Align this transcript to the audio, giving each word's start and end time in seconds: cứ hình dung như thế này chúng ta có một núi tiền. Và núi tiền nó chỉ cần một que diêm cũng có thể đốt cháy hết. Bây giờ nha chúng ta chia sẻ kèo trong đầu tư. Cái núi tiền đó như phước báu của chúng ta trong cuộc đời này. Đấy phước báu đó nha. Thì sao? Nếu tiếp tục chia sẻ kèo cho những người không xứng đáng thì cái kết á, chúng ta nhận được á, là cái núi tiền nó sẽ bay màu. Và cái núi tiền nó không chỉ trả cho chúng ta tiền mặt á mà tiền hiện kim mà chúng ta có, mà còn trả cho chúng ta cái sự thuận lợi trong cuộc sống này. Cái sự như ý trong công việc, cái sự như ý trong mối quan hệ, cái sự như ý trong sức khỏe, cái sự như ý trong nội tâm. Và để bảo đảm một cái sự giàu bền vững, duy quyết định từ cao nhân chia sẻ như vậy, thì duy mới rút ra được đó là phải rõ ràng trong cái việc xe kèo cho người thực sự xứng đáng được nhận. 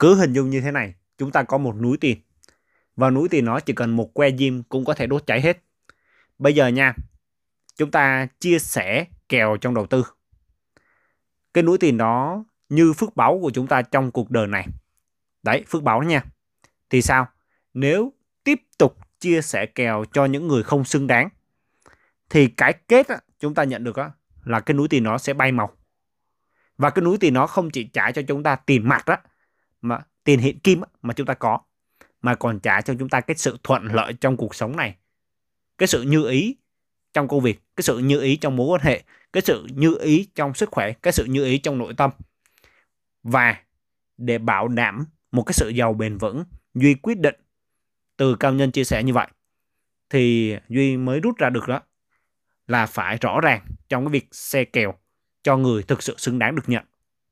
cứ 0.00 0.14
hình 0.14 0.32
dung 0.32 0.50
như 0.50 0.60
thế 0.60 0.70
này 0.70 0.94
chúng 1.18 1.32
ta 1.32 1.42
có 1.42 1.58
một 1.58 1.76
núi 1.76 1.96
tiền. 2.00 2.18
Và 2.96 3.10
núi 3.10 3.28
tiền 3.28 3.44
nó 3.44 3.60
chỉ 3.60 3.72
cần 3.72 3.96
một 3.96 4.14
que 4.14 4.30
diêm 4.38 4.62
cũng 4.62 4.84
có 4.84 4.94
thể 4.94 5.06
đốt 5.06 5.26
cháy 5.26 5.40
hết. 5.40 5.62
Bây 6.38 6.54
giờ 6.54 6.68
nha 6.68 6.94
chúng 7.76 7.90
ta 7.90 8.26
chia 8.40 8.58
sẻ 8.58 9.04
kèo 9.28 9.56
trong 9.56 9.74
đầu 9.74 9.86
tư. 9.86 10.04
Cái 11.54 11.64
núi 11.64 11.78
tiền 11.78 11.96
đó 11.96 12.44
như 12.68 12.92
phước 12.92 13.16
báu 13.16 13.38
của 13.42 13.50
chúng 13.50 13.66
ta 13.66 13.82
trong 13.82 14.10
cuộc 14.10 14.30
đời 14.30 14.46
này. 14.46 14.66
Đấy 15.42 15.64
phước 15.68 15.82
báu 15.82 16.00
đó 16.00 16.06
nha. 16.06 16.24
Thì 16.90 17.02
sao? 17.02 17.28
Nếu 17.74 18.12
tiếp 18.44 18.60
tục 18.78 18.98
chia 19.20 19.42
sẻ 19.42 19.66
kèo 19.66 20.04
cho 20.12 20.24
những 20.24 20.48
người 20.48 20.62
không 20.62 20.84
xứng 20.84 21.06
đáng 21.06 21.28
thì 22.30 22.48
cái 22.48 22.72
kết 22.88 23.08
á, 23.08 23.16
chúng 23.40 23.54
ta 23.54 23.64
nhận 23.64 23.84
được 23.84 23.96
á, 23.96 24.10
là 24.44 24.60
cái 24.60 24.74
núi 24.74 24.88
tiền 24.88 25.02
nó 25.02 25.18
sẽ 25.18 25.34
bay 25.34 25.52
màu. 25.52 25.76
Và 26.78 26.90
cái 26.90 27.02
núi 27.02 27.16
tiền 27.20 27.34
nó 27.34 27.46
không 27.46 27.70
chỉ 27.70 27.84
trả 27.84 28.12
cho 28.12 28.22
chúng 28.28 28.42
ta 28.42 28.56
tiền 28.56 28.88
mặt 28.88 29.06
á 29.06 29.20
mà 29.82 29.98
tiền 30.24 30.38
hiện 30.38 30.58
kim 30.58 30.80
mà 31.02 31.14
chúng 31.14 31.26
ta 31.26 31.34
có, 31.34 31.58
mà 32.22 32.34
còn 32.34 32.60
trả 32.60 32.80
cho 32.80 32.94
chúng 32.98 33.08
ta 33.08 33.20
cái 33.20 33.36
sự 33.36 33.58
thuận 33.62 33.84
lợi 33.84 34.12
trong 34.12 34.36
cuộc 34.36 34.54
sống 34.54 34.76
này. 34.76 34.96
Cái 35.78 35.86
sự 35.86 36.02
như 36.02 36.28
ý 36.28 36.56
trong 37.12 37.28
công 37.28 37.40
việc, 37.40 37.60
cái 37.76 37.82
sự 37.82 37.98
như 37.98 38.20
ý 38.20 38.36
trong 38.36 38.56
mối 38.56 38.68
quan 38.68 38.80
hệ, 38.84 39.02
cái 39.32 39.42
sự 39.46 39.66
như 39.74 39.98
ý 40.00 40.28
trong 40.34 40.54
sức 40.54 40.68
khỏe, 40.70 40.92
cái 40.92 41.12
sự 41.12 41.24
như 41.24 41.44
ý 41.44 41.58
trong 41.58 41.78
nội 41.78 41.94
tâm. 41.96 42.10
Và 43.22 43.56
để 44.16 44.38
bảo 44.38 44.68
đảm 44.68 45.06
một 45.32 45.42
cái 45.42 45.52
sự 45.52 45.68
giàu 45.68 45.94
bền 45.94 46.18
vững, 46.18 46.44
duy 46.74 46.94
quyết 46.94 47.18
định 47.18 47.34
từ 48.16 48.36
cao 48.36 48.52
nhân 48.52 48.72
chia 48.72 48.84
sẻ 48.84 49.02
như 49.02 49.12
vậy, 49.12 49.26
thì 50.10 50.56
duy 50.68 50.96
mới 50.96 51.20
rút 51.20 51.38
ra 51.38 51.50
được 51.50 51.68
đó 51.68 51.80
là 52.66 52.86
phải 52.86 53.16
rõ 53.16 53.40
ràng 53.40 53.66
trong 53.88 54.04
cái 54.04 54.12
việc 54.12 54.28
xe 54.32 54.64
kèo 54.64 54.94
cho 55.42 55.56
người 55.56 55.82
thực 55.82 56.02
sự 56.02 56.14
xứng 56.18 56.38
đáng 56.38 56.54
được 56.54 56.68
nhận. 56.68 56.84